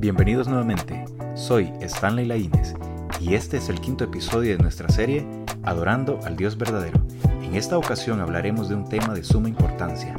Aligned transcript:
Bienvenidos 0.00 0.46
nuevamente, 0.46 1.04
soy 1.34 1.72
Stanley 1.80 2.24
Laínez 2.24 2.72
y 3.20 3.34
este 3.34 3.56
es 3.56 3.68
el 3.68 3.80
quinto 3.80 4.04
episodio 4.04 4.56
de 4.56 4.62
nuestra 4.62 4.88
serie 4.90 5.26
Adorando 5.64 6.20
al 6.24 6.36
Dios 6.36 6.56
verdadero. 6.56 7.00
En 7.42 7.56
esta 7.56 7.76
ocasión 7.76 8.20
hablaremos 8.20 8.68
de 8.68 8.76
un 8.76 8.88
tema 8.88 9.12
de 9.12 9.24
suma 9.24 9.48
importancia, 9.48 10.14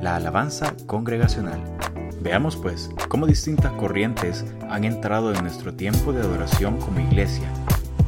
la 0.00 0.14
alabanza 0.14 0.76
congregacional. 0.86 1.60
Veamos 2.20 2.54
pues 2.54 2.88
cómo 3.08 3.26
distintas 3.26 3.72
corrientes 3.72 4.44
han 4.70 4.84
entrado 4.84 5.34
en 5.34 5.42
nuestro 5.42 5.74
tiempo 5.74 6.12
de 6.12 6.20
adoración 6.20 6.76
como 6.76 7.00
iglesia 7.00 7.48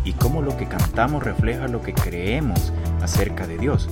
y 0.05 0.13
cómo 0.13 0.41
lo 0.41 0.57
que 0.57 0.69
cantamos 0.69 1.25
refleja 1.25 1.67
lo 1.67 1.83
que 1.83 1.95
creemos 1.95 2.73
acerca 3.03 3.49
de 3.49 3.59
Dios, 3.59 3.89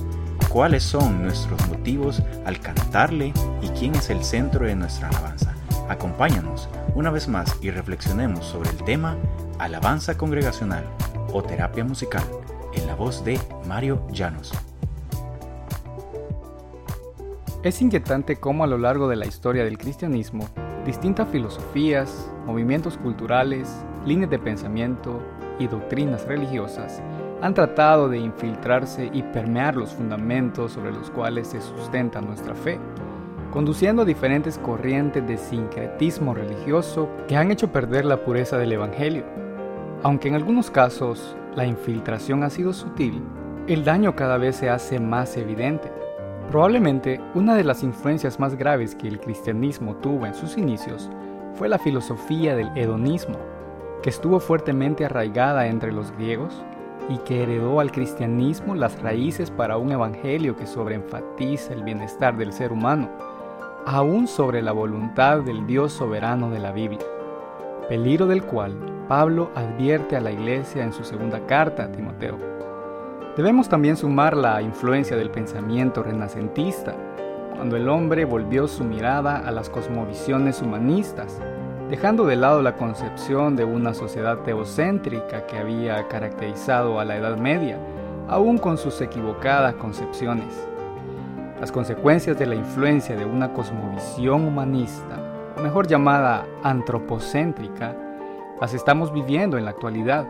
cuáles 0.47 0.83
son 0.83 1.23
nuestros 1.23 1.67
motivos 1.67 2.23
al 2.45 2.61
cantarle 2.61 3.33
y 3.61 3.67
quién 3.77 3.95
es 3.95 4.09
el 4.09 4.23
centro 4.23 4.65
de 4.65 4.77
nuestra 4.77 5.09
alabanza. 5.09 5.56
Acompáñanos 5.89 6.67
una 6.95 7.11
vez 7.11 7.29
más 7.29 7.57
y 7.61 7.71
reflexionemos 7.71 8.45
sobre 8.45 8.69
el 8.71 8.83
tema 8.83 9.15
Alabanza 9.57 10.17
Congregacional 10.17 10.83
o 11.31 11.41
Terapia 11.41 11.85
Musical 11.85 12.23
en 12.73 12.87
la 12.87 12.95
voz 12.95 13.23
de 13.23 13.39
Mario 13.67 14.05
Llanos. 14.11 14.51
Es 17.63 17.81
inquietante 17.81 18.35
cómo 18.35 18.65
a 18.65 18.67
lo 18.67 18.77
largo 18.77 19.07
de 19.07 19.15
la 19.15 19.25
historia 19.25 19.63
del 19.63 19.77
cristianismo, 19.77 20.47
distintas 20.85 21.29
filosofías, 21.29 22.29
movimientos 22.45 22.97
culturales, 22.97 23.69
líneas 24.05 24.29
de 24.29 24.39
pensamiento 24.39 25.21
y 25.57 25.67
doctrinas 25.67 26.25
religiosas 26.25 27.01
han 27.41 27.53
tratado 27.53 28.09
de 28.09 28.17
infiltrarse 28.17 29.09
y 29.13 29.21
permear 29.21 29.75
los 29.75 29.93
fundamentos 29.93 30.73
sobre 30.73 30.91
los 30.91 31.09
cuales 31.11 31.47
se 31.47 31.61
sustenta 31.61 32.19
nuestra 32.19 32.55
fe 32.55 32.79
conduciendo 33.51 34.05
diferentes 34.05 34.57
corrientes 34.57 35.25
de 35.25 35.37
sincretismo 35.37 36.33
religioso 36.33 37.09
que 37.27 37.37
han 37.37 37.51
hecho 37.51 37.71
perder 37.71 38.05
la 38.05 38.23
pureza 38.23 38.57
del 38.57 38.73
Evangelio. 38.73 39.23
Aunque 40.03 40.27
en 40.27 40.35
algunos 40.35 40.69
casos 40.69 41.35
la 41.55 41.65
infiltración 41.65 42.43
ha 42.43 42.49
sido 42.49 42.73
sutil, 42.73 43.21
el 43.67 43.83
daño 43.83 44.15
cada 44.15 44.37
vez 44.37 44.57
se 44.57 44.69
hace 44.69 44.99
más 44.99 45.37
evidente. 45.37 45.91
Probablemente 46.51 47.19
una 47.33 47.55
de 47.55 47.63
las 47.63 47.83
influencias 47.83 48.39
más 48.39 48.55
graves 48.55 48.95
que 48.95 49.07
el 49.07 49.19
cristianismo 49.19 49.95
tuvo 49.95 50.25
en 50.25 50.33
sus 50.33 50.57
inicios 50.57 51.09
fue 51.55 51.67
la 51.67 51.79
filosofía 51.79 52.55
del 52.55 52.69
hedonismo, 52.77 53.37
que 54.03 54.09
estuvo 54.09 54.39
fuertemente 54.39 55.03
arraigada 55.05 55.67
entre 55.67 55.91
los 55.91 56.11
griegos 56.11 56.61
y 57.09 57.17
que 57.19 57.43
heredó 57.43 57.79
al 57.79 57.91
cristianismo 57.91 58.75
las 58.75 59.01
raíces 59.01 59.49
para 59.49 59.77
un 59.77 59.91
evangelio 59.91 60.55
que 60.55 60.67
sobreenfatiza 60.67 61.73
el 61.73 61.83
bienestar 61.83 62.37
del 62.37 62.53
ser 62.53 62.71
humano 62.71 63.09
aún 63.89 64.27
sobre 64.27 64.61
la 64.61 64.73
voluntad 64.73 65.39
del 65.43 65.65
Dios 65.65 65.93
soberano 65.93 66.49
de 66.49 66.59
la 66.59 66.73
Biblia, 66.73 67.05
peligro 67.87 68.27
del 68.27 68.43
cual 68.43 68.75
Pablo 69.07 69.49
advierte 69.55 70.17
a 70.17 70.19
la 70.19 70.29
iglesia 70.29 70.83
en 70.83 70.91
su 70.91 71.05
segunda 71.05 71.39
carta 71.45 71.85
a 71.85 71.91
Timoteo. 71.93 72.37
Debemos 73.37 73.69
también 73.69 73.95
sumar 73.95 74.35
la 74.35 74.61
influencia 74.61 75.15
del 75.15 75.31
pensamiento 75.31 76.03
renacentista, 76.03 76.95
cuando 77.55 77.77
el 77.77 77.87
hombre 77.87 78.25
volvió 78.25 78.67
su 78.67 78.83
mirada 78.83 79.37
a 79.37 79.51
las 79.51 79.69
cosmovisiones 79.69 80.61
humanistas, 80.61 81.39
dejando 81.89 82.25
de 82.25 82.35
lado 82.35 82.61
la 82.61 82.75
concepción 82.75 83.55
de 83.55 83.63
una 83.63 83.93
sociedad 83.93 84.39
teocéntrica 84.39 85.45
que 85.45 85.59
había 85.59 86.09
caracterizado 86.09 86.99
a 86.99 87.05
la 87.05 87.15
Edad 87.15 87.37
Media, 87.37 87.79
aún 88.27 88.57
con 88.57 88.77
sus 88.77 88.99
equivocadas 88.99 89.75
concepciones. 89.75 90.66
Las 91.59 91.71
consecuencias 91.71 92.37
de 92.37 92.45
la 92.45 92.53
influencia 92.53 93.15
de 93.15 93.25
una 93.25 93.51
cosmovisión 93.51 94.45
humanista, 94.45 95.53
o 95.57 95.61
mejor 95.61 95.87
llamada 95.87 96.45
antropocéntrica, 96.61 97.95
las 98.61 98.75
estamos 98.75 99.11
viviendo 99.11 99.57
en 99.57 99.65
la 99.65 99.71
actualidad. 99.71 100.27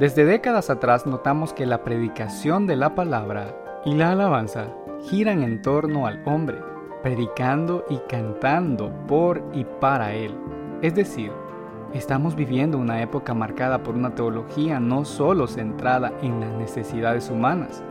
Desde 0.00 0.24
décadas 0.24 0.68
atrás 0.68 1.06
notamos 1.06 1.52
que 1.52 1.64
la 1.64 1.84
predicación 1.84 2.66
de 2.66 2.74
la 2.74 2.96
palabra 2.96 3.54
y 3.84 3.94
la 3.94 4.10
alabanza 4.10 4.66
giran 5.02 5.44
en 5.44 5.62
torno 5.62 6.08
al 6.08 6.20
hombre, 6.26 6.58
predicando 7.04 7.84
y 7.88 7.98
cantando 8.08 8.90
por 9.06 9.44
y 9.52 9.64
para 9.80 10.12
él. 10.12 10.34
Es 10.82 10.96
decir, 10.96 11.30
estamos 11.94 12.34
viviendo 12.34 12.78
una 12.78 13.00
época 13.00 13.32
marcada 13.32 13.84
por 13.84 13.94
una 13.94 14.12
teología 14.16 14.80
no 14.80 15.04
solo 15.04 15.46
centrada 15.46 16.12
en 16.20 16.40
las 16.40 16.50
necesidades 16.50 17.30
humanas, 17.30 17.84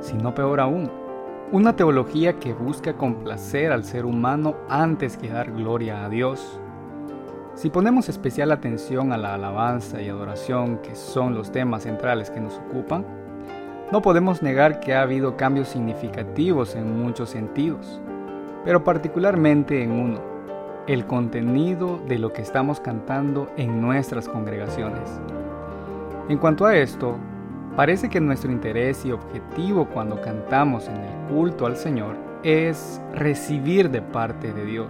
sino 0.00 0.34
peor 0.34 0.60
aún, 0.60 1.03
una 1.52 1.76
teología 1.76 2.38
que 2.38 2.52
busca 2.52 2.94
complacer 2.94 3.70
al 3.70 3.84
ser 3.84 4.06
humano 4.06 4.56
antes 4.68 5.16
que 5.16 5.28
dar 5.28 5.52
gloria 5.52 6.04
a 6.04 6.08
Dios. 6.08 6.60
Si 7.54 7.70
ponemos 7.70 8.08
especial 8.08 8.50
atención 8.50 9.12
a 9.12 9.16
la 9.16 9.34
alabanza 9.34 10.02
y 10.02 10.08
adoración, 10.08 10.78
que 10.78 10.96
son 10.96 11.34
los 11.34 11.52
temas 11.52 11.84
centrales 11.84 12.30
que 12.30 12.40
nos 12.40 12.58
ocupan, 12.58 13.04
no 13.92 14.02
podemos 14.02 14.42
negar 14.42 14.80
que 14.80 14.94
ha 14.94 15.02
habido 15.02 15.36
cambios 15.36 15.68
significativos 15.68 16.74
en 16.74 17.00
muchos 17.00 17.30
sentidos, 17.30 18.00
pero 18.64 18.82
particularmente 18.82 19.82
en 19.82 19.92
uno, 19.92 20.20
el 20.86 21.06
contenido 21.06 22.00
de 22.08 22.18
lo 22.18 22.32
que 22.32 22.42
estamos 22.42 22.80
cantando 22.80 23.50
en 23.56 23.80
nuestras 23.80 24.28
congregaciones. 24.28 25.20
En 26.28 26.38
cuanto 26.38 26.66
a 26.66 26.74
esto, 26.74 27.18
Parece 27.76 28.08
que 28.08 28.20
nuestro 28.20 28.52
interés 28.52 29.04
y 29.04 29.10
objetivo 29.10 29.88
cuando 29.88 30.20
cantamos 30.20 30.86
en 30.86 30.96
el 30.96 31.28
culto 31.28 31.66
al 31.66 31.76
Señor 31.76 32.14
es 32.44 33.00
recibir 33.12 33.90
de 33.90 34.00
parte 34.00 34.52
de 34.52 34.64
Dios 34.64 34.88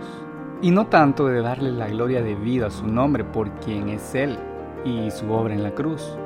y 0.61 0.71
no 0.71 0.89
tanto 0.89 1.27
de 1.27 1.41
darle 1.41 1.73
la 1.73 1.89
gloria 1.89 2.23
de 2.23 2.35
vida 2.35 2.67
a 2.67 2.71
su 2.71 2.87
nombre 2.87 3.25
por 3.25 3.51
quien 3.61 3.89
es 3.89 4.15
Él 4.15 4.39
y 4.85 5.11
su 5.11 5.33
obra 5.33 5.55
en 5.55 5.63
la 5.63 5.71
cruz. 5.71 6.19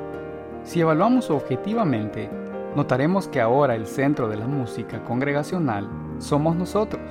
Si 0.63 0.81
evaluamos 0.81 1.29
objetivamente, 1.29 2.29
notaremos 2.75 3.29
que 3.29 3.39
ahora 3.39 3.73
el 3.75 3.87
centro 3.87 4.27
de 4.27 4.35
la 4.35 4.45
música 4.45 5.01
congregacional 5.05 5.87
somos 6.17 6.57
nosotros. 6.57 7.01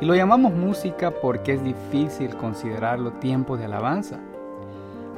Y 0.00 0.06
lo 0.06 0.14
llamamos 0.14 0.54
música 0.54 1.10
porque 1.10 1.54
es 1.54 1.64
difícil 1.64 2.36
considerarlo 2.36 3.10
tiempo 3.14 3.56
de 3.56 3.64
alabanza. 3.64 4.20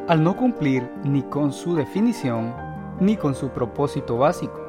Al 0.08 0.24
no 0.24 0.34
cumplir 0.34 0.88
ni 1.04 1.22
con 1.22 1.52
su 1.52 1.74
definición, 1.76 2.54
ni 3.00 3.16
con 3.16 3.34
su 3.34 3.48
propósito 3.48 4.18
básico. 4.18 4.60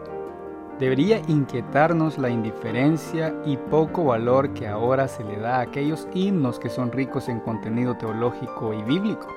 Debería 0.80 1.22
inquietarnos 1.28 2.18
la 2.18 2.30
indiferencia 2.30 3.36
y 3.46 3.58
poco 3.58 4.06
valor 4.06 4.52
que 4.54 4.68
ahora 4.68 5.08
se 5.08 5.24
le 5.24 5.38
da 5.38 5.58
a 5.58 5.62
aquellos 5.62 6.08
himnos 6.14 6.58
que 6.58 6.70
son 6.70 6.92
ricos 6.92 7.30
en 7.30 7.40
contenido 7.40 7.96
teológico 7.96 8.74
y 8.74 8.82
bíblico. 8.82 9.28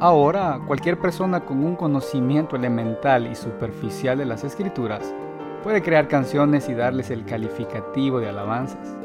Ahora, 0.00 0.60
cualquier 0.66 0.98
persona 0.98 1.40
con 1.40 1.64
un 1.64 1.76
conocimiento 1.76 2.56
elemental 2.56 3.26
y 3.26 3.34
superficial 3.34 4.18
de 4.18 4.26
las 4.26 4.44
escrituras 4.44 5.14
puede 5.62 5.82
crear 5.82 6.06
canciones 6.06 6.68
y 6.68 6.74
darles 6.74 7.10
el 7.10 7.24
calificativo 7.24 8.20
de 8.20 8.28
alabanzas. 8.28 8.96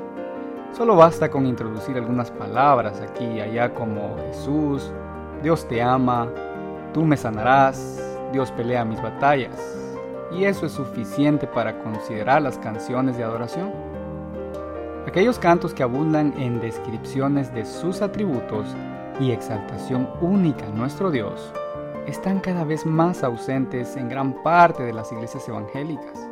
Solo 0.72 0.96
basta 0.96 1.30
con 1.30 1.46
introducir 1.46 1.98
algunas 1.98 2.32
palabras 2.32 3.02
aquí 3.02 3.26
y 3.26 3.42
allá 3.42 3.74
como 3.74 4.16
Jesús, 4.18 4.92
Dios 5.44 5.68
te 5.68 5.82
ama, 5.82 6.30
tú 6.94 7.04
me 7.04 7.18
sanarás, 7.18 8.11
Dios 8.32 8.52
pelea 8.52 8.86
mis 8.86 9.02
batallas, 9.02 9.56
y 10.32 10.46
eso 10.46 10.66
es 10.66 10.72
suficiente 10.72 11.48
para 11.48 11.78
considerar 11.80 12.42
las 12.42 12.58
canciones 12.58 13.18
de 13.18 13.24
adoración. 13.24 13.72
Aquellos 15.08 15.40
cantos 15.40 15.74
que 15.74 15.84
abundan 15.84 16.34
en 16.38 16.62
descripciones 16.62 17.54
de 17.54 17.66
sus 17.66 18.02
atributos 18.02 18.76
y 19.20 19.32
exaltación 19.32 20.10
única 20.22 20.66
a 20.66 20.70
nuestro 20.70 21.12
Dios 21.12 21.52
están 22.08 22.40
cada 22.40 22.64
vez 22.64 22.86
más 22.86 23.24
ausentes 23.24 23.96
en 23.96 24.10
gran 24.10 24.42
parte 24.44 24.84
de 24.84 24.94
las 24.94 25.12
iglesias 25.12 25.48
evangélicas. 25.48 26.30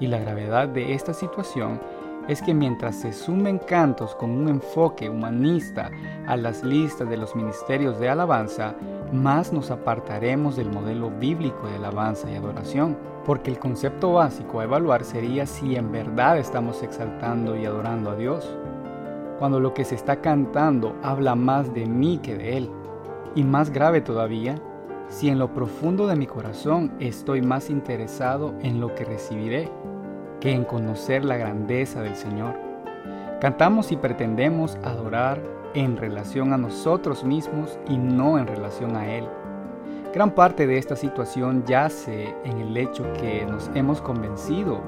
Y 0.00 0.06
la 0.06 0.18
gravedad 0.18 0.68
de 0.68 0.94
esta 0.94 1.12
situación 1.12 1.80
es 2.28 2.42
que 2.42 2.52
mientras 2.52 2.94
se 2.96 3.12
sumen 3.12 3.58
cantos 3.58 4.14
con 4.14 4.30
un 4.30 4.48
enfoque 4.48 5.08
humanista 5.08 5.90
a 6.26 6.36
las 6.36 6.62
listas 6.62 7.08
de 7.08 7.16
los 7.16 7.34
ministerios 7.34 7.98
de 7.98 8.10
alabanza, 8.10 8.74
más 9.12 9.52
nos 9.52 9.70
apartaremos 9.70 10.56
del 10.56 10.70
modelo 10.70 11.10
bíblico 11.10 11.66
de 11.66 11.76
alabanza 11.76 12.30
y 12.30 12.36
adoración, 12.36 12.98
porque 13.24 13.50
el 13.50 13.58
concepto 13.58 14.12
básico 14.12 14.60
a 14.60 14.64
evaluar 14.64 15.04
sería 15.04 15.46
si 15.46 15.76
en 15.76 15.90
verdad 15.90 16.38
estamos 16.38 16.82
exaltando 16.82 17.56
y 17.56 17.64
adorando 17.64 18.10
a 18.10 18.16
Dios, 18.16 18.46
cuando 19.38 19.58
lo 19.58 19.72
que 19.72 19.84
se 19.84 19.94
está 19.94 20.20
cantando 20.20 20.96
habla 21.02 21.34
más 21.34 21.72
de 21.72 21.86
mí 21.86 22.18
que 22.18 22.36
de 22.36 22.58
Él, 22.58 22.70
y 23.34 23.42
más 23.42 23.70
grave 23.70 24.02
todavía, 24.02 24.56
si 25.08 25.30
en 25.30 25.38
lo 25.38 25.54
profundo 25.54 26.06
de 26.06 26.16
mi 26.16 26.26
corazón 26.26 26.92
estoy 27.00 27.40
más 27.40 27.70
interesado 27.70 28.54
en 28.60 28.80
lo 28.80 28.94
que 28.94 29.04
recibiré 29.06 29.70
que 30.40 30.52
en 30.52 30.64
conocer 30.64 31.24
la 31.24 31.36
grandeza 31.36 32.02
del 32.02 32.16
Señor. 32.16 32.54
Cantamos 33.40 33.92
y 33.92 33.96
pretendemos 33.96 34.76
adorar 34.82 35.40
en 35.74 35.96
relación 35.96 36.52
a 36.52 36.58
nosotros 36.58 37.24
mismos 37.24 37.78
y 37.88 37.98
no 37.98 38.38
en 38.38 38.46
relación 38.46 38.96
a 38.96 39.06
Él. 39.14 39.28
Gran 40.12 40.30
parte 40.30 40.66
de 40.66 40.78
esta 40.78 40.96
situación 40.96 41.64
yace 41.66 42.34
en 42.44 42.58
el 42.58 42.76
hecho 42.76 43.04
que 43.14 43.44
nos 43.46 43.70
hemos 43.74 44.00
convencido 44.00 44.80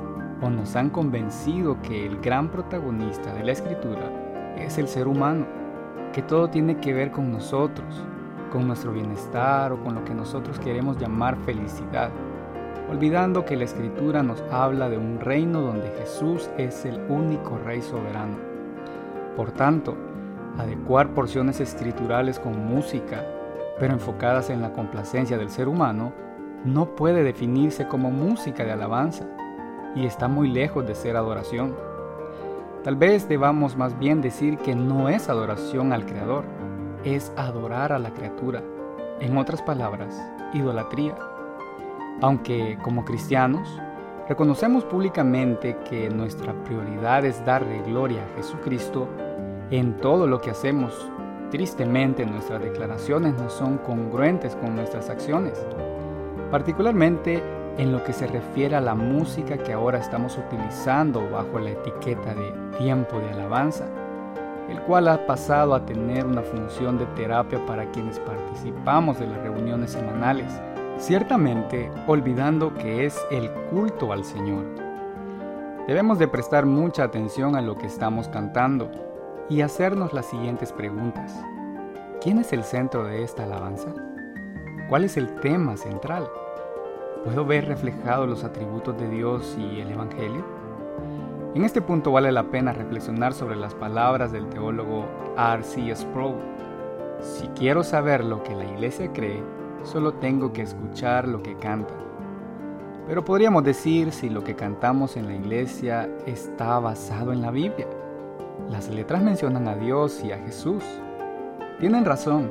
o 0.43 0.50
nos 0.50 0.75
han 0.76 0.91
convencido 0.91 1.81
que 1.82 2.06
el 2.06 2.20
gran 2.20 2.49
protagonista 2.50 3.32
de 3.35 3.44
la 3.44 3.53
escritura 3.53 4.11
es 4.56 4.79
el 4.79 4.88
ser 4.88 5.06
humano 5.06 5.61
que 6.12 6.23
todo 6.23 6.49
tiene 6.49 6.79
que 6.79 6.93
ver 6.93 7.11
con 7.11 7.31
nosotros, 7.31 8.05
con 8.50 8.67
nuestro 8.67 8.93
bienestar 8.93 9.73
o 9.73 9.82
con 9.82 9.94
lo 9.94 10.05
que 10.05 10.14
nosotros 10.14 10.58
queremos 10.58 10.99
llamar 10.99 11.37
felicidad, 11.44 12.11
olvidando 12.90 13.44
que 13.44 13.56
la 13.56 13.64
escritura 13.64 14.22
nos 14.22 14.42
habla 14.50 14.88
de 14.88 14.98
un 14.98 15.20
reino 15.20 15.60
donde 15.60 15.92
Jesús 15.92 16.50
es 16.58 16.84
el 16.84 17.00
único 17.08 17.56
rey 17.64 17.82
soberano. 17.82 18.37
Por 19.37 19.52
tanto, 19.52 19.96
adecuar 20.58 21.14
porciones 21.14 21.60
escriturales 21.60 22.40
con 22.40 22.66
música, 22.66 23.25
pero 23.78 23.94
enfocadas 23.94 24.50
en 24.50 24.60
la 24.60 24.72
complacencia 24.72 25.38
del 25.38 25.50
ser 25.50 25.69
humano, 25.69 26.12
no 26.64 26.96
puede 26.96 27.22
definirse 27.22 27.87
como 27.87 28.10
música 28.10 28.64
de 28.64 28.72
alabanza 28.72 29.25
y 29.94 30.04
está 30.04 30.26
muy 30.26 30.48
lejos 30.48 30.84
de 30.84 30.96
ser 30.96 31.16
adoración. 31.16 31.76
Tal 32.82 32.96
vez 32.96 33.28
debamos 33.28 33.76
más 33.76 33.96
bien 33.98 34.20
decir 34.20 34.58
que 34.58 34.75
no 34.75 35.08
es 35.08 35.28
adoración 35.28 35.93
al 35.93 36.06
Creador, 36.06 36.44
es 37.04 37.32
adorar 37.36 37.93
a 37.93 37.98
la 38.00 38.10
criatura. 38.10 38.62
En 39.20 39.36
otras 39.36 39.62
palabras, 39.62 40.20
idolatría. 40.52 41.14
Aunque 42.22 42.78
como 42.82 43.05
cristianos, 43.05 43.81
reconocemos 44.28 44.84
públicamente 44.84 45.78
que 45.88 46.11
nuestra 46.11 46.52
prioridad 46.64 47.25
es 47.25 47.44
darle 47.46 47.81
gloria 47.82 48.22
a 48.22 48.37
Jesucristo 48.37 49.08
en 49.70 49.96
todo 49.99 50.26
lo 50.26 50.40
que 50.40 50.50
hacemos. 50.50 51.11
Tristemente 51.50 52.26
nuestras 52.26 52.62
declaraciones 52.62 53.34
no 53.34 53.49
son 53.49 53.78
congruentes 53.78 54.55
con 54.56 54.76
nuestras 54.76 55.08
acciones, 55.08 55.67
particularmente 56.50 57.43
en 57.78 57.90
lo 57.90 58.05
que 58.05 58.12
se 58.12 58.26
refiere 58.26 58.76
a 58.76 58.81
la 58.81 58.94
música 58.94 59.56
que 59.56 59.72
ahora 59.72 59.99
estamos 59.99 60.37
utilizando 60.37 61.28
bajo 61.31 61.58
la 61.58 61.70
etiqueta 61.70 62.34
de 62.34 62.52
tiempo 62.78 63.19
de 63.19 63.31
alabanza, 63.31 63.87
el 64.69 64.78
cual 64.82 65.08
ha 65.08 65.26
pasado 65.26 65.75
a 65.75 65.87
tener 65.87 66.26
una 66.26 66.43
función 66.43 66.99
de 66.99 67.06
terapia 67.17 67.64
para 67.64 67.90
quienes 67.90 68.19
participamos 68.20 69.19
de 69.19 69.26
las 69.26 69.38
reuniones 69.38 69.93
semanales, 69.93 70.52
ciertamente 71.00 71.91
olvidando 72.06 72.75
que 72.75 73.06
es 73.06 73.19
el 73.31 73.50
culto 73.70 74.12
al 74.12 74.23
Señor. 74.23 74.67
Debemos 75.87 76.19
de 76.19 76.29
prestar 76.29 76.67
mucha 76.67 77.05
atención 77.05 77.56
a 77.56 77.62
lo 77.62 77.79
que 77.79 77.87
estamos 77.87 78.29
cantando 78.29 78.91
y 79.49 79.62
hacernos 79.62 80.12
las 80.12 80.26
siguientes 80.26 80.73
preguntas. 80.73 81.35
¿Quién 82.20 82.38
es 82.38 82.52
el 82.52 82.64
centro 82.64 83.05
de 83.05 83.25
esta 83.25 83.44
alabanza? 83.44 83.94
¿Cuál 84.91 85.05
es 85.05 85.17
el 85.17 85.35
tema 85.41 85.79
central? 85.79 86.29
¿Puedo 87.25 87.46
ver 87.46 87.67
reflejados 87.67 88.29
los 88.29 88.44
atributos 88.44 88.96
de 88.99 89.08
Dios 89.08 89.56
y 89.58 89.81
el 89.81 89.91
Evangelio? 89.91 90.44
En 91.55 91.64
este 91.64 91.81
punto 91.81 92.12
vale 92.12 92.31
la 92.31 92.44
pena 92.44 92.75
reflexionar 92.75 93.32
sobre 93.32 93.56
las 93.56 93.75
palabras 93.75 94.32
del 94.32 94.49
teólogo 94.50 95.06
R.C. 95.37 95.96
Sproul. 95.96 96.37
Si 97.20 97.49
quiero 97.49 97.82
saber 97.85 98.23
lo 98.23 98.43
que 98.43 98.55
la 98.55 98.64
iglesia 98.64 99.11
cree, 99.12 99.43
solo 99.82 100.15
tengo 100.15 100.53
que 100.53 100.62
escuchar 100.62 101.29
lo 101.29 101.43
que 101.43 101.56
canta. 101.56 101.94
Pero 103.06 103.25
podríamos 103.25 103.65
decir 103.65 104.12
si 104.12 104.29
lo 104.31 104.44
que 104.44 104.55
cantamos 104.55 105.17
en 105.17 105.27
la 105.27 105.35
iglesia 105.35 106.09
está 106.27 106.79
basado 106.79 107.32
en 107.32 107.43
la 107.43 107.50
Biblia. 107.50 107.87
Las 108.69 108.88
letras 108.88 109.23
mencionan 109.23 109.67
a 109.69 109.75
Dios 109.75 110.23
y 110.23 110.32
a 110.32 110.38
Jesús. 110.38 110.85
Tienen 111.81 112.05
razón, 112.05 112.50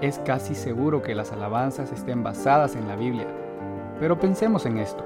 es 0.00 0.18
casi 0.20 0.54
seguro 0.54 1.02
que 1.02 1.14
las 1.14 1.32
alabanzas 1.32 1.92
estén 1.92 2.22
basadas 2.22 2.76
en 2.76 2.88
la 2.88 2.96
Biblia 2.96 3.26
pero 4.00 4.18
pensemos 4.18 4.66
en 4.66 4.78
esto. 4.78 5.04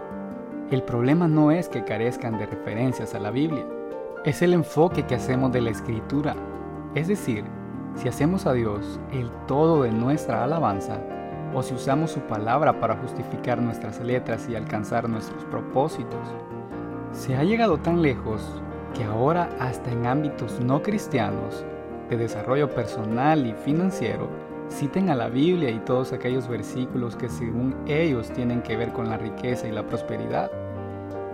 El 0.70 0.82
problema 0.82 1.28
no 1.28 1.50
es 1.50 1.68
que 1.68 1.84
carezcan 1.84 2.38
de 2.38 2.46
referencias 2.46 3.14
a 3.14 3.20
la 3.20 3.30
Biblia, 3.30 3.64
es 4.24 4.42
el 4.42 4.54
enfoque 4.54 5.04
que 5.04 5.14
hacemos 5.14 5.52
de 5.52 5.60
la 5.60 5.70
escritura. 5.70 6.34
Es 6.94 7.08
decir, 7.08 7.44
si 7.96 8.08
hacemos 8.08 8.46
a 8.46 8.52
Dios 8.52 9.00
el 9.12 9.30
todo 9.46 9.82
de 9.82 9.90
nuestra 9.90 10.44
alabanza, 10.44 11.00
o 11.54 11.62
si 11.62 11.74
usamos 11.74 12.10
su 12.10 12.20
palabra 12.20 12.80
para 12.80 12.96
justificar 12.96 13.60
nuestras 13.60 14.00
letras 14.00 14.48
y 14.48 14.56
alcanzar 14.56 15.08
nuestros 15.08 15.44
propósitos. 15.44 16.20
Se 17.12 17.36
ha 17.36 17.44
llegado 17.44 17.78
tan 17.78 18.02
lejos 18.02 18.62
que 18.94 19.04
ahora 19.04 19.48
hasta 19.58 19.90
en 19.90 20.06
ámbitos 20.06 20.60
no 20.60 20.82
cristianos, 20.82 21.64
de 22.08 22.16
desarrollo 22.16 22.68
personal 22.70 23.46
y 23.46 23.52
financiero, 23.52 24.28
citen 24.70 25.10
a 25.10 25.14
la 25.14 25.28
Biblia 25.28 25.70
y 25.70 25.78
todos 25.80 26.12
aquellos 26.12 26.48
versículos 26.48 27.16
que 27.16 27.28
según 27.28 27.74
ellos 27.86 28.30
tienen 28.32 28.62
que 28.62 28.76
ver 28.76 28.92
con 28.92 29.08
la 29.08 29.18
riqueza 29.18 29.68
y 29.68 29.72
la 29.72 29.86
prosperidad. 29.86 30.50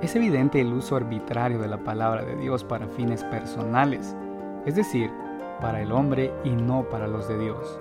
Es 0.03 0.15
evidente 0.15 0.61
el 0.61 0.73
uso 0.73 0.97
arbitrario 0.97 1.59
de 1.59 1.69
la 1.69 1.79
palabra 1.79 2.23
de 2.25 2.37
Dios 2.37 2.65
para 2.65 2.87
fines 2.89 3.25
personales, 3.25 4.17
es 4.67 4.77
decir, 4.77 5.11
para 5.61 5.81
el 5.81 5.91
hombre 5.91 6.33
y 6.45 6.51
no 6.51 6.89
para 6.89 7.09
los 7.09 7.29
de 7.29 7.39
Dios. 7.39 7.81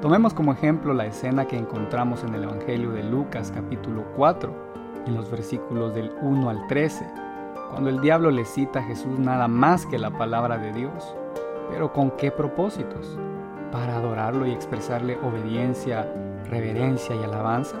Tomemos 0.00 0.34
como 0.34 0.52
ejemplo 0.52 0.92
la 0.92 1.06
escena 1.06 1.46
que 1.46 1.56
encontramos 1.56 2.24
en 2.24 2.34
el 2.34 2.44
Evangelio 2.44 2.90
de 2.90 3.02
Lucas 3.04 3.52
capítulo 3.54 4.04
4, 4.16 4.52
en 5.06 5.14
los 5.14 5.30
versículos 5.30 5.94
del 5.94 6.12
1 6.20 6.50
al 6.50 6.66
13, 6.66 7.06
cuando 7.70 7.90
el 7.90 8.00
diablo 8.00 8.30
le 8.30 8.44
cita 8.44 8.80
a 8.80 8.84
Jesús 8.84 9.18
nada 9.18 9.48
más 9.48 9.86
que 9.86 9.98
la 9.98 10.10
palabra 10.10 10.58
de 10.58 10.72
Dios. 10.72 11.16
Pero 11.70 11.92
¿con 11.92 12.10
qué 12.12 12.30
propósitos? 12.30 13.18
para 13.74 13.96
adorarlo 13.96 14.46
y 14.46 14.52
expresarle 14.52 15.18
obediencia, 15.20 16.08
reverencia 16.48 17.16
y 17.16 17.24
alabanza? 17.24 17.74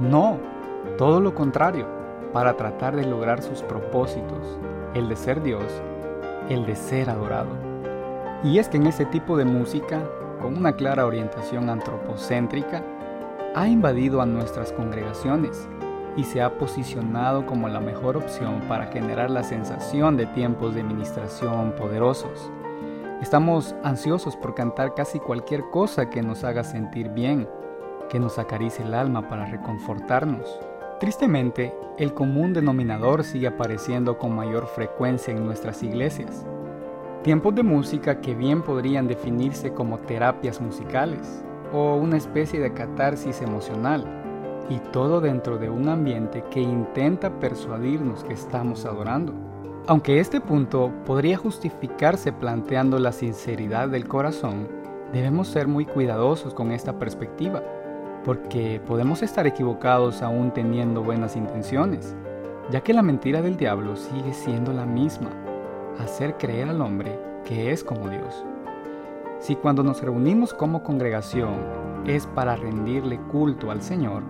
No, 0.00 0.36
todo 0.98 1.20
lo 1.20 1.32
contrario, 1.32 1.86
para 2.32 2.56
tratar 2.56 2.96
de 2.96 3.06
lograr 3.06 3.40
sus 3.40 3.62
propósitos, 3.62 4.58
el 4.94 5.08
de 5.08 5.14
ser 5.14 5.40
Dios, 5.40 5.62
el 6.48 6.66
de 6.66 6.74
ser 6.74 7.08
adorado. 7.08 7.50
Y 8.42 8.58
es 8.58 8.68
que 8.68 8.78
en 8.78 8.88
ese 8.88 9.04
tipo 9.04 9.36
de 9.36 9.44
música, 9.44 10.02
con 10.42 10.56
una 10.58 10.72
clara 10.72 11.06
orientación 11.06 11.70
antropocéntrica, 11.70 12.82
ha 13.54 13.68
invadido 13.68 14.20
a 14.20 14.26
nuestras 14.26 14.72
congregaciones 14.72 15.68
y 16.16 16.24
se 16.24 16.42
ha 16.42 16.58
posicionado 16.58 17.46
como 17.46 17.68
la 17.68 17.80
mejor 17.80 18.16
opción 18.16 18.60
para 18.68 18.88
generar 18.88 19.30
la 19.30 19.44
sensación 19.44 20.16
de 20.16 20.26
tiempos 20.26 20.74
de 20.74 20.82
ministración 20.82 21.72
poderosos 21.72 22.50
Estamos 23.22 23.76
ansiosos 23.84 24.34
por 24.34 24.56
cantar 24.56 24.94
casi 24.96 25.20
cualquier 25.20 25.62
cosa 25.70 26.10
que 26.10 26.22
nos 26.22 26.42
haga 26.42 26.64
sentir 26.64 27.08
bien, 27.10 27.48
que 28.10 28.18
nos 28.18 28.36
acaricie 28.36 28.84
el 28.84 28.94
alma 28.94 29.28
para 29.28 29.46
reconfortarnos. 29.46 30.58
Tristemente, 30.98 31.72
el 31.98 32.14
común 32.14 32.52
denominador 32.52 33.22
sigue 33.22 33.46
apareciendo 33.46 34.18
con 34.18 34.34
mayor 34.34 34.66
frecuencia 34.66 35.32
en 35.32 35.46
nuestras 35.46 35.84
iglesias. 35.84 36.44
Tiempos 37.22 37.54
de 37.54 37.62
música 37.62 38.20
que 38.20 38.34
bien 38.34 38.62
podrían 38.62 39.06
definirse 39.06 39.72
como 39.72 39.98
terapias 39.98 40.60
musicales 40.60 41.44
o 41.72 41.94
una 41.94 42.16
especie 42.16 42.58
de 42.58 42.74
catarsis 42.74 43.40
emocional, 43.42 44.04
y 44.68 44.78
todo 44.90 45.20
dentro 45.20 45.56
de 45.56 45.70
un 45.70 45.88
ambiente 45.88 46.42
que 46.50 46.60
intenta 46.60 47.38
persuadirnos 47.38 48.24
que 48.24 48.32
estamos 48.32 48.84
adorando. 48.86 49.32
Aunque 49.86 50.18
este 50.18 50.40
punto 50.40 50.92
podría 51.04 51.36
justificarse 51.36 52.32
planteando 52.32 52.98
la 52.98 53.12
sinceridad 53.12 53.88
del 53.88 54.08
corazón, 54.08 54.66
debemos 55.12 55.46
ser 55.46 55.68
muy 55.68 55.84
cuidadosos 55.84 56.54
con 56.54 56.72
esta 56.72 56.98
perspectiva, 56.98 57.62
porque 58.24 58.80
podemos 58.84 59.22
estar 59.22 59.46
equivocados 59.46 60.22
aún 60.22 60.52
teniendo 60.52 61.02
buenas 61.02 61.36
intenciones, 61.36 62.16
ya 62.70 62.80
que 62.80 62.94
la 62.94 63.02
mentira 63.02 63.42
del 63.42 63.56
diablo 63.56 63.94
sigue 63.96 64.32
siendo 64.32 64.72
la 64.72 64.86
misma, 64.86 65.30
hacer 65.98 66.36
creer 66.36 66.68
al 66.68 66.80
hombre 66.80 67.18
que 67.44 67.72
es 67.72 67.82
como 67.82 68.08
Dios. 68.08 68.44
Si 69.38 69.56
cuando 69.56 69.82
nos 69.82 70.00
reunimos 70.02 70.54
como 70.54 70.82
congregación 70.82 71.56
es 72.06 72.26
para 72.26 72.56
rendirle 72.56 73.18
culto 73.30 73.70
al 73.70 73.82
Señor, 73.82 74.22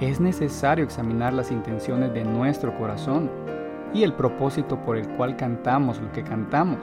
es 0.00 0.20
necesario 0.20 0.84
examinar 0.84 1.32
las 1.32 1.50
intenciones 1.50 2.12
de 2.12 2.24
nuestro 2.24 2.76
corazón 2.76 3.30
y 3.92 4.02
el 4.02 4.12
propósito 4.12 4.78
por 4.84 4.96
el 4.96 5.08
cual 5.16 5.36
cantamos 5.36 6.00
lo 6.00 6.10
que 6.12 6.22
cantamos. 6.22 6.78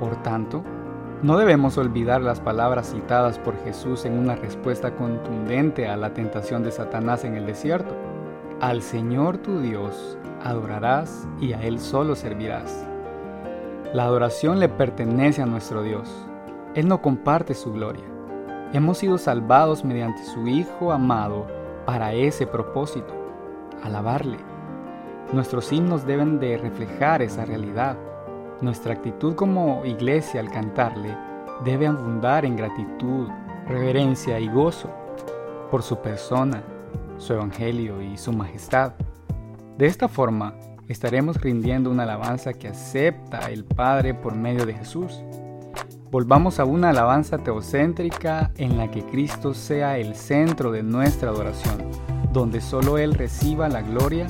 Por 0.00 0.20
tanto, 0.22 0.64
no 1.22 1.38
debemos 1.38 1.78
olvidar 1.78 2.20
las 2.20 2.40
palabras 2.40 2.90
citadas 2.92 3.38
por 3.38 3.56
Jesús 3.64 4.04
en 4.04 4.18
una 4.18 4.34
respuesta 4.34 4.94
contundente 4.94 5.88
a 5.88 5.96
la 5.96 6.12
tentación 6.12 6.62
de 6.62 6.72
Satanás 6.72 7.24
en 7.24 7.36
el 7.36 7.46
desierto. 7.46 7.94
Al 8.60 8.82
Señor 8.82 9.38
tu 9.38 9.60
Dios 9.60 10.18
adorarás 10.42 11.26
y 11.40 11.52
a 11.52 11.62
Él 11.62 11.78
solo 11.78 12.14
servirás. 12.14 12.93
La 13.94 14.06
adoración 14.06 14.58
le 14.58 14.68
pertenece 14.68 15.40
a 15.40 15.46
nuestro 15.46 15.84
Dios. 15.84 16.10
Él 16.74 16.88
no 16.88 17.00
comparte 17.00 17.54
su 17.54 17.72
gloria. 17.72 18.02
Hemos 18.72 18.98
sido 18.98 19.18
salvados 19.18 19.84
mediante 19.84 20.24
su 20.24 20.48
Hijo 20.48 20.90
amado 20.90 21.46
para 21.86 22.12
ese 22.12 22.44
propósito, 22.44 23.14
alabarle 23.84 24.38
Nuestros 25.32 25.72
himnos 25.72 26.04
deben 26.04 26.40
de 26.40 26.58
reflejar 26.58 27.22
esa 27.22 27.44
realidad. 27.44 27.96
Nuestra 28.60 28.94
actitud 28.94 29.36
como 29.36 29.84
iglesia 29.84 30.40
al 30.40 30.50
cantarle 30.50 31.16
debe 31.64 31.86
abundar 31.86 32.44
en 32.44 32.56
gratitud, 32.56 33.28
reverencia 33.68 34.40
y 34.40 34.48
gozo 34.48 34.90
por 35.70 35.84
su 35.84 35.98
persona, 35.98 36.64
su 37.16 37.32
evangelio 37.32 38.02
y 38.02 38.16
su 38.16 38.32
majestad. 38.32 38.94
De 39.78 39.86
esta 39.86 40.08
forma, 40.08 40.54
estaremos 40.88 41.40
rindiendo 41.40 41.90
una 41.90 42.02
alabanza 42.02 42.52
que 42.52 42.68
acepta 42.68 43.50
el 43.50 43.64
Padre 43.64 44.14
por 44.14 44.34
medio 44.34 44.66
de 44.66 44.74
Jesús. 44.74 45.20
Volvamos 46.10 46.60
a 46.60 46.64
una 46.64 46.90
alabanza 46.90 47.38
teocéntrica 47.38 48.52
en 48.56 48.76
la 48.76 48.90
que 48.90 49.04
Cristo 49.04 49.54
sea 49.54 49.98
el 49.98 50.14
centro 50.14 50.70
de 50.70 50.82
nuestra 50.82 51.30
adoración, 51.30 51.78
donde 52.32 52.60
solo 52.60 52.98
Él 52.98 53.14
reciba 53.14 53.68
la 53.68 53.82
gloria, 53.82 54.26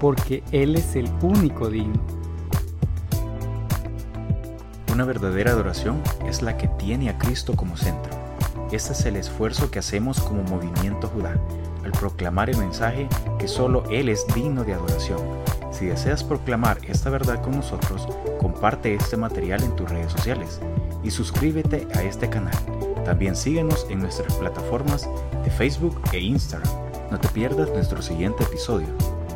porque 0.00 0.42
Él 0.50 0.74
es 0.76 0.96
el 0.96 1.08
único 1.22 1.68
digno. 1.70 2.00
Una 4.92 5.04
verdadera 5.04 5.52
adoración 5.52 6.00
es 6.26 6.42
la 6.42 6.56
que 6.56 6.68
tiene 6.68 7.10
a 7.10 7.18
Cristo 7.18 7.54
como 7.54 7.76
centro. 7.76 8.12
Este 8.74 8.92
es 8.92 9.06
el 9.06 9.14
esfuerzo 9.14 9.70
que 9.70 9.78
hacemos 9.78 10.20
como 10.20 10.42
movimiento 10.42 11.06
Judá, 11.06 11.36
al 11.84 11.92
proclamar 11.92 12.50
el 12.50 12.56
mensaje 12.56 13.08
que 13.38 13.46
solo 13.46 13.84
Él 13.88 14.08
es 14.08 14.26
digno 14.34 14.64
de 14.64 14.74
adoración. 14.74 15.20
Si 15.74 15.86
deseas 15.86 16.22
proclamar 16.22 16.78
esta 16.86 17.10
verdad 17.10 17.42
con 17.42 17.56
nosotros, 17.56 18.06
comparte 18.40 18.94
este 18.94 19.16
material 19.16 19.60
en 19.64 19.74
tus 19.74 19.90
redes 19.90 20.12
sociales 20.12 20.60
y 21.02 21.10
suscríbete 21.10 21.88
a 21.96 22.02
este 22.04 22.30
canal. 22.30 22.54
También 23.04 23.34
síguenos 23.34 23.84
en 23.90 23.98
nuestras 23.98 24.32
plataformas 24.34 25.10
de 25.42 25.50
Facebook 25.50 26.00
e 26.12 26.20
Instagram. 26.20 26.72
No 27.10 27.18
te 27.18 27.26
pierdas 27.28 27.70
nuestro 27.70 28.00
siguiente 28.02 28.44
episodio, 28.44 28.86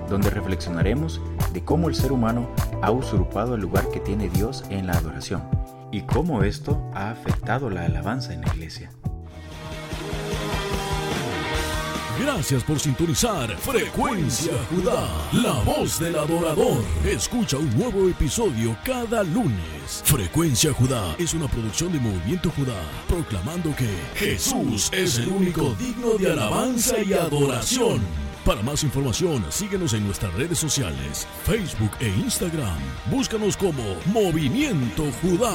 donde 0.08 0.30
reflexionaremos 0.30 1.20
de 1.52 1.64
cómo 1.64 1.88
el 1.88 1.96
ser 1.96 2.12
humano 2.12 2.48
ha 2.82 2.92
usurpado 2.92 3.56
el 3.56 3.60
lugar 3.60 3.88
que 3.90 3.98
tiene 3.98 4.30
Dios 4.30 4.62
en 4.70 4.86
la 4.86 4.92
adoración 4.92 5.42
y 5.90 6.02
cómo 6.02 6.44
esto 6.44 6.80
ha 6.94 7.10
afectado 7.10 7.68
la 7.68 7.84
alabanza 7.84 8.32
en 8.32 8.42
la 8.42 8.54
iglesia. 8.54 8.92
Gracias 12.20 12.64
por 12.64 12.80
sintonizar 12.80 13.56
Frecuencia 13.58 14.52
Judá, 14.70 15.08
la 15.32 15.52
voz 15.62 16.00
del 16.00 16.16
adorador. 16.16 16.82
Escucha 17.04 17.58
un 17.58 17.70
nuevo 17.78 18.08
episodio 18.08 18.76
cada 18.84 19.22
lunes. 19.22 20.02
Frecuencia 20.04 20.72
Judá 20.72 21.14
es 21.18 21.34
una 21.34 21.46
producción 21.46 21.92
de 21.92 22.00
Movimiento 22.00 22.50
Judá, 22.50 22.80
proclamando 23.08 23.74
que 23.76 23.88
Jesús 24.16 24.90
es 24.92 25.18
el 25.18 25.28
único 25.28 25.76
digno 25.78 26.14
de 26.18 26.32
alabanza 26.32 27.00
y 27.00 27.12
adoración. 27.12 28.00
Para 28.44 28.62
más 28.62 28.82
información, 28.82 29.44
síguenos 29.50 29.92
en 29.92 30.04
nuestras 30.04 30.34
redes 30.34 30.58
sociales, 30.58 31.26
Facebook 31.44 31.92
e 32.00 32.08
Instagram. 32.08 32.78
Búscanos 33.10 33.56
como 33.56 33.82
Movimiento 34.06 35.04
Judá. 35.22 35.54